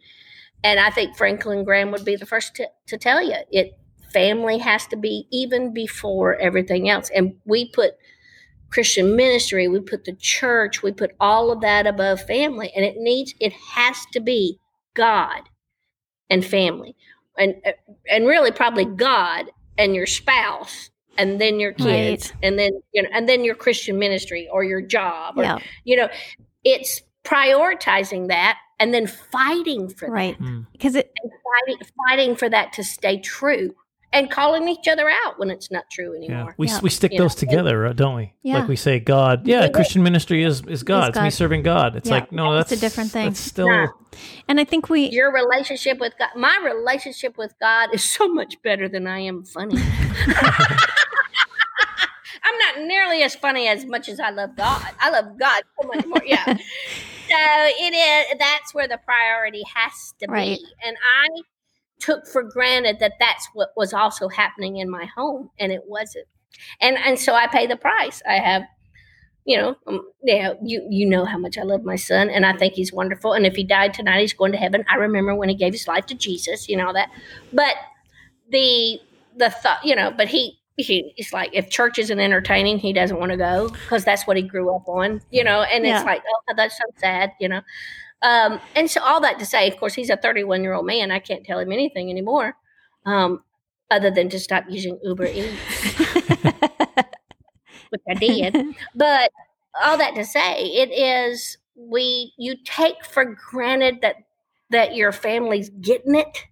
[0.62, 3.72] and I think Franklin Graham would be the first to, to tell you it.
[4.12, 7.92] Family has to be even before everything else, and we put
[8.68, 12.98] Christian ministry, we put the church, we put all of that above family, and it
[12.98, 14.58] needs, it has to be
[14.92, 15.40] God
[16.28, 16.94] and family,
[17.38, 17.54] and
[18.10, 19.46] and really probably God
[19.78, 22.32] and your spouse, and then your kids, Right.
[22.42, 25.58] and then you know, and then your Christian ministry or your job, or Yeah.
[25.84, 26.08] you know,
[26.64, 30.40] it's prioritizing that and then fighting for Right.
[30.40, 30.66] Mm.
[30.72, 31.12] Because it.
[31.22, 31.32] and
[31.66, 33.74] fighting, fighting for that to stay true,
[34.10, 36.54] and calling each other out when it's not true Yeah, anymore.
[36.56, 36.80] we, Yeah.
[36.82, 38.32] we stick You know, those together, uh, don't we?
[38.42, 38.60] Yeah.
[38.60, 39.46] Like we say, God.
[39.46, 39.68] Yeah, Yeah.
[39.68, 41.10] Christian ministry is is God.
[41.10, 41.32] It's me God.
[41.34, 41.94] serving God.
[41.96, 42.14] It's Yeah.
[42.14, 43.26] like no, It's that's a different thing.
[43.26, 43.88] That's still Nah.
[44.48, 45.10] And I think we.
[45.10, 49.44] your relationship with God, my relationship with God is so much better than I am
[49.44, 49.76] funny.
[52.48, 54.92] I'm not nearly as funny as much as I love God.
[55.00, 56.22] I love God so much more.
[56.24, 56.44] Yeah.
[56.46, 56.56] so
[57.30, 60.58] it is, that's where the priority has to Right.
[60.58, 60.66] be.
[60.84, 61.42] And I
[62.00, 66.26] took for granted that that's what was also happening in my home, and it wasn't.
[66.80, 68.22] And, and so I pay the price.
[68.28, 68.62] I have
[69.44, 72.52] you know, um, yeah, you you know how much I love my son, and I
[72.54, 73.32] think he's wonderful.
[73.32, 74.84] And if he died tonight, he's going to heaven.
[74.90, 77.08] I remember when he gave his life to Jesus, you know that.
[77.50, 77.76] But
[78.50, 79.00] the
[79.36, 83.18] the thought, you know, but he he he's like, if church isn't entertaining, he doesn't
[83.18, 85.62] want to go because that's what he grew up on, you know.
[85.62, 85.96] And Yeah.
[85.98, 87.60] it's like, oh, that's so sad, you know.
[88.22, 91.10] Um, and so all that to say, of course, he's a 31 year old man.
[91.10, 92.56] I can't tell him anything anymore,
[93.06, 93.42] um,
[93.90, 95.98] other than to stop using Uber Eats
[97.90, 98.56] which I did.
[98.94, 99.30] but
[99.82, 104.16] all that to say, it is we you take for granted that
[104.70, 106.44] that your family's getting it,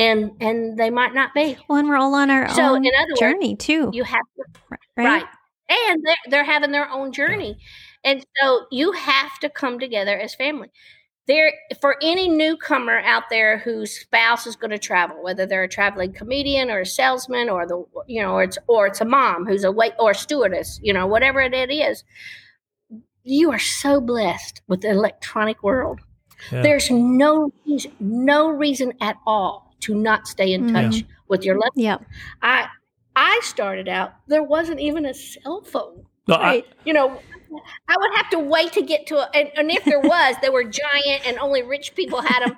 [0.00, 1.56] and and they might not be.
[1.68, 4.22] Well, and we're all on our So, own in other words, journey too, You have
[4.36, 4.44] to
[4.96, 5.04] right?
[5.06, 5.24] right,
[5.68, 7.58] and they're they're having their own journey,
[8.02, 10.70] and so you have to come together as family.
[11.26, 15.68] There for any newcomer out there whose spouse is going to travel, whether they're a
[15.68, 19.46] traveling comedian or a salesman or the you know or it's or it's a mom
[19.46, 22.02] who's a wait or a stewardess, you know whatever it is.
[23.22, 26.00] You are so blessed with the electronic world.
[26.50, 26.62] Yeah.
[26.62, 27.52] There's no
[28.00, 31.10] no reason at all to not stay in touch mm-hmm.
[31.28, 31.76] with your loved.
[31.76, 31.98] Yeah.
[32.42, 32.68] I
[33.16, 36.04] I started out there wasn't even a cell phone.
[36.28, 36.66] No, I- Right?
[36.84, 37.20] you know,
[37.88, 40.50] I would have to wait to get to a, and, and if there was, they
[40.50, 42.56] were giant and only rich people had them.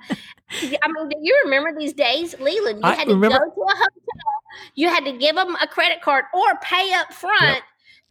[0.51, 2.79] I mean, do you remember these days, Leland?
[2.83, 4.33] You I had to remember- go to a hotel,
[4.75, 7.63] you had to give them a credit card or pay up front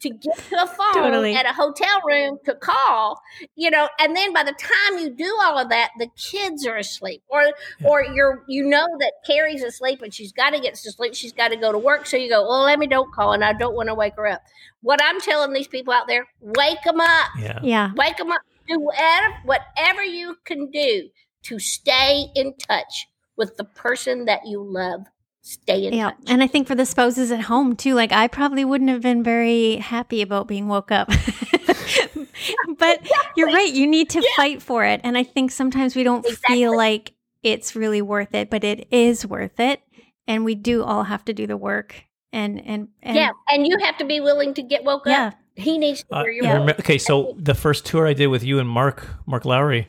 [0.02, 1.34] to get to a phone Totally.
[1.34, 3.20] at a hotel room to call.
[3.56, 6.76] You know, and then by the time you do all of that, the kids are
[6.76, 7.52] asleep, or
[7.84, 11.14] or you're you know that Carrie's asleep and she's got to get to sleep.
[11.14, 13.44] She's got to go to work, so you go, well, let me don't call, and
[13.44, 14.42] I don't want to wake her up.
[14.82, 17.60] What I'm telling these people out there, wake them up yeah.
[17.62, 17.90] Yeah.
[17.94, 21.08] wake them up do whatever, whatever you can do
[21.44, 25.06] to stay in touch with the person that you love.
[25.44, 26.10] Stay in Yeah.
[26.10, 26.18] touch.
[26.28, 29.22] And I think for the spouses at home too, like I probably wouldn't have been
[29.24, 31.08] very happy about being woke up.
[32.78, 33.00] but
[33.36, 33.72] you're right.
[33.72, 35.00] You need to fight for it.
[35.04, 36.56] And I think sometimes we don't Exactly.
[36.56, 37.12] feel like
[37.42, 39.80] it's really worth it, but it is worth it.
[40.28, 42.04] And we do all have to do the work.
[42.32, 45.28] And, and, and yeah, and you have to be willing to get woke Yeah.
[45.28, 45.34] up.
[45.56, 46.58] He needs to Uh, hear your Yeah.
[46.64, 46.76] voice.
[46.80, 49.88] okay, so the first tour I did with you and Mark, Mark Lowry,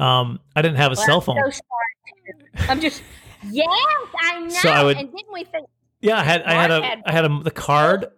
[0.00, 1.36] um, I didn't have a Well, cell I'm phone.
[1.52, 2.68] so sorry.
[2.70, 3.02] I'm just
[3.50, 3.68] yes,
[4.22, 4.48] I know.
[4.48, 5.68] So I would- and didn't we think
[6.00, 8.10] Yeah, I had I had Mark a had- I had a, the card, oh,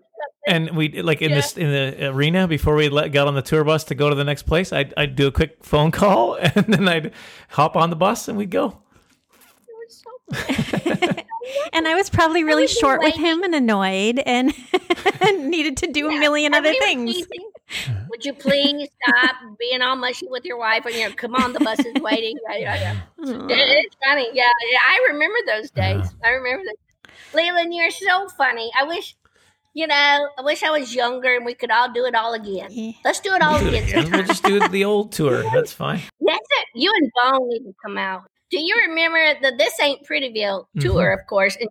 [0.46, 1.36] and we like in Yeah.
[1.36, 4.14] this in the arena before we let, got on the tour bus to go to
[4.14, 4.72] the next place.
[4.72, 7.12] I'd I'd do a quick phone call, and then I'd
[7.50, 8.78] hop on the bus and we'd go.
[9.66, 11.22] it was so
[11.72, 14.52] and I was probably really was short with him and annoyed and
[15.50, 17.14] needed to do a million and other we things.
[17.14, 17.50] teasing,
[18.10, 21.60] Would you please stop being all mushy with your wife and you're come on the
[21.60, 22.36] bus is waiting?
[22.48, 22.96] Yeah, yeah, yeah.
[23.48, 24.28] It- It's funny.
[24.32, 26.06] Yeah, yeah, I remember those days.
[26.24, 27.12] I remember those.
[27.34, 28.70] Leland, you're so funny.
[28.78, 29.14] I wish,
[29.74, 32.94] you know, I wish I was younger and we could all do it all again.
[33.04, 33.98] Let's do it all We'll do it again.
[34.06, 34.12] again.
[34.12, 35.42] We'll just do the old tour.
[35.52, 36.00] That's fine.
[36.20, 36.66] That's it.
[36.74, 38.22] You and Bone need to come out.
[38.50, 40.80] Do you remember the This Ain't Prettyville Mm-hmm.
[40.80, 41.54] tour, of course?
[41.60, 41.68] And,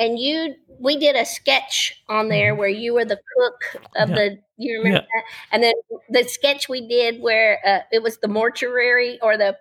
[0.00, 4.16] and you, we did a sketch on there where you were the cook of Mm-hmm.
[4.16, 4.28] Yeah.
[4.30, 4.38] the.
[4.56, 5.22] You remember Yeah.
[5.22, 5.24] that?
[5.52, 5.74] And then
[6.10, 9.56] the sketch we did where uh, it was the mortuary or the,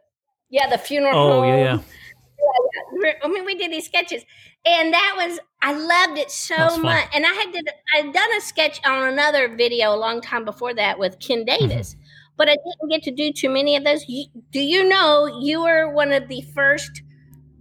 [0.50, 1.46] yeah, the funeral Oh home.
[1.50, 3.14] yeah, yeah.
[3.24, 4.24] I mean, we did these sketches,
[4.66, 7.08] and that was I loved it so much.
[7.14, 10.74] And I had did I'd done a sketch on another video a long time before
[10.74, 11.68] that with Ken Mm-hmm.
[11.68, 11.96] Davis,
[12.38, 14.06] but I didn't get to do too many of those.
[14.08, 17.04] You, do you know you were one of the first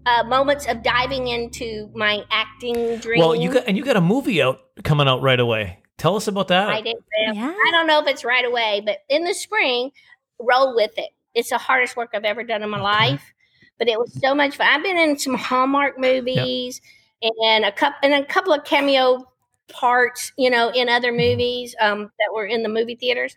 [0.08, 3.18] uh, moments of diving into my acting dream?
[3.20, 5.78] Well, you got and you got a movie out coming out right away.
[5.98, 6.68] Tell us about that.
[6.68, 6.96] I did.
[7.32, 7.52] Yeah.
[7.54, 9.90] I don't know if it's right away, but in the spring,
[10.38, 11.10] roll with it.
[11.34, 12.84] It's the hardest work I've ever done in my Okay.
[12.84, 13.34] life,
[13.78, 14.66] but it was so much fun.
[14.70, 16.80] I've been in some Hallmark movies
[17.20, 19.24] and a couple and a couple of cameo
[19.68, 21.30] parts, you know, in other Mm-hmm.
[21.30, 23.36] movies um, that were in the movie theaters.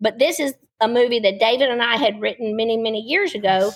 [0.00, 3.72] But this is a movie that David and I had written many, many years ago.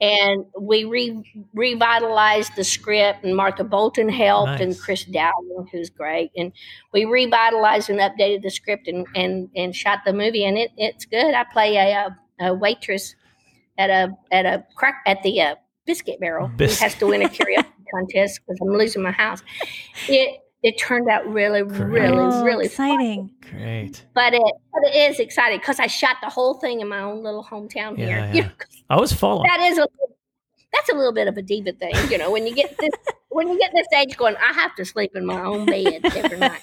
[0.00, 6.30] And we re- revitalized the script, and Martha Bolton helped, and Chris Dowling, who's great.
[6.36, 6.52] And
[6.92, 11.04] we revitalized and updated the script and and, and shot the movie, and it, it's
[11.04, 11.34] good.
[11.34, 13.16] I play a, a waitress
[13.76, 17.22] at a at a crack at the uh, biscuit barrel Bis- who has to win
[17.22, 19.42] a karaoke contest because I'm losing my house.
[20.08, 22.90] It it turned out really, really, Oh, really fun.
[22.90, 23.30] exciting.
[23.50, 24.04] Great.
[24.14, 27.22] But it but it is exciting because I shot the whole thing in my own
[27.22, 28.08] little hometown here.
[28.08, 28.42] Yeah, You yeah.
[28.48, 29.48] know, 'cause I was following.
[29.48, 29.86] that is a
[30.72, 32.30] that's a little bit of a diva thing, you know.
[32.30, 32.90] When you get this
[33.30, 36.38] when you get this age, going, I have to sleep in my own bed every
[36.38, 36.60] night.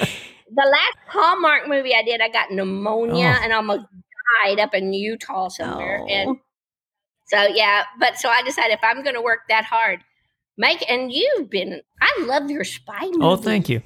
[0.50, 3.44] The last Hallmark movie I did, I got pneumonia Oh.
[3.44, 3.82] and almost
[4.42, 6.02] died up in Utah somewhere.
[6.08, 6.40] And Oh.
[7.26, 10.00] so yeah, but so I decided if I'm going to work that hard,
[10.58, 11.80] make and you've been.
[12.02, 13.18] I love your spy movie.
[13.22, 13.80] Oh, thank you.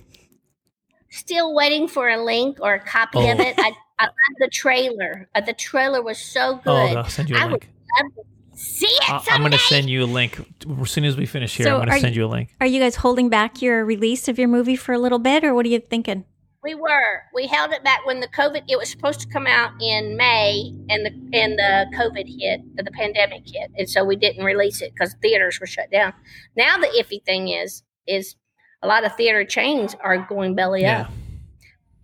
[1.10, 3.42] Still waiting for a link or a copy of Oh.
[3.42, 3.54] it.
[3.58, 5.28] I, I love the trailer.
[5.34, 6.70] Uh, the trailer was so good.
[6.70, 7.68] Oh, I'll send you a I would link.
[8.02, 9.02] love to see it.
[9.10, 9.30] I- Someday.
[9.32, 10.40] I'm going to send you a link
[10.80, 11.66] as soon as we finish here.
[11.66, 12.54] So I'm going to send you- you a link.
[12.60, 15.52] Are you guys holding back your release of your movie for a little bit, or
[15.54, 16.24] what are you thinking?
[16.62, 17.22] We were.
[17.34, 18.62] We held it back when the COVID.
[18.68, 22.90] It was supposed to come out in May, and the and the COVID hit, the
[22.92, 26.12] pandemic hit, and so we didn't release it because theaters were shut down.
[26.56, 28.36] Now the iffy thing is, is
[28.80, 31.02] a lot of theater chains are going belly Yeah.
[31.02, 31.10] up,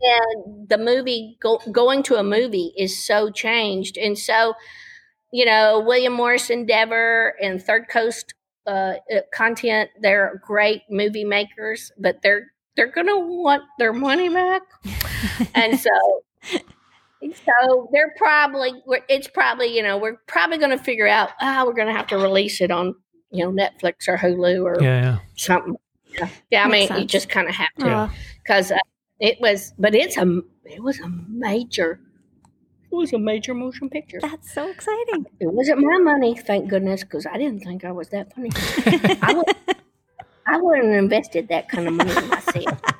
[0.03, 4.55] and the movie go, going to a movie is so changed, and so
[5.33, 8.35] you know William Morris Endeavor and Third Coast
[8.67, 9.91] uh, uh, content.
[10.01, 14.62] They're great movie makers, but they're they're gonna want their money back,
[15.55, 15.91] and so
[17.20, 18.72] so they're probably
[19.09, 22.61] it's probably you know we're probably gonna figure out ah we're gonna have to release
[22.61, 22.95] it on
[23.31, 25.18] you know Netflix or Hulu or Yeah, yeah.
[25.37, 25.74] something.
[26.16, 28.11] Yeah, yeah I Makes mean you just kind of have to Yeah.
[28.43, 28.79] because uh,
[29.18, 32.01] it was but it's a it was a major
[32.91, 34.18] it was a major motion picture.
[34.22, 35.26] That's so exciting.
[35.41, 38.49] It wasn't my money, thank goodness, because I didn't think I was that funny.
[39.22, 39.76] I would,
[40.49, 42.80] I wouldn't have invested that kind of money in myself.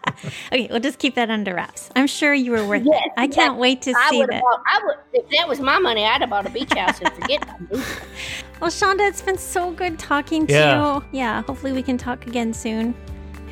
[0.53, 1.91] Okay, we'll just keep that under wraps.
[1.95, 3.13] I'm sure you were worth Yes, it.
[3.17, 3.61] I can't yes.
[3.61, 4.43] wait to I see that.
[4.43, 4.63] bought.
[4.67, 6.05] I would if that was my money.
[6.05, 7.85] I'd have bought a beach house and forget my movie.
[8.61, 10.97] Well, Chonda, it's been so good talking to Yeah.
[10.97, 11.05] you.
[11.13, 12.97] Yeah, hopefully we can talk again soon.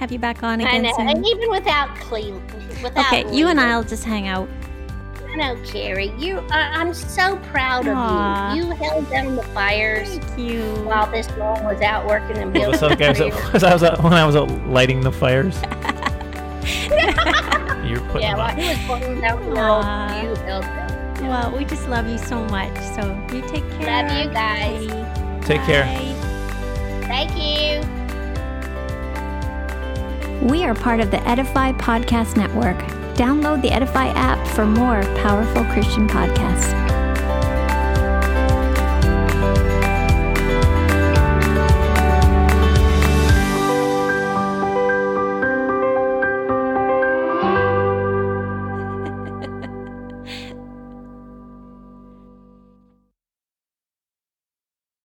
[0.01, 1.09] Have you back on I again know, soon.
[1.09, 2.42] and even without Cleveland,
[2.82, 4.49] without Okay, you and I'll just hang out.
[5.37, 6.14] I know, Carrie.
[6.18, 8.55] You, I, I'm so proud of Aw.
[8.55, 8.64] you.
[8.64, 10.62] You held down the fires Thank you.
[10.84, 12.70] while this girl was out working and building.
[12.70, 13.18] What's up, guys?
[13.18, 13.34] careers.
[13.55, 15.55] As I was out, when I was out lighting the fires.
[17.87, 19.84] You're putting Yeah, them while he was working down the world,
[20.24, 21.14] you held them.
[21.28, 22.74] Well, we just love you so much.
[22.95, 23.03] So
[23.34, 24.03] you take care.
[24.09, 24.87] Love you guys.
[24.87, 25.47] Katie.
[25.47, 25.84] Take care.
[27.05, 27.82] Thank you.
[30.49, 32.76] We are part of the Edify Podcast Network.
[33.17, 37.06] Download the Edify app for more powerful Christian podcasts.